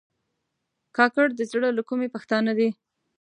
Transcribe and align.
کاکړ 0.97 1.27
د 1.35 1.41
زړه 1.51 1.69
له 1.77 1.81
کومي 1.89 2.07
پښتانه 2.15 2.51
دي. 2.59 2.69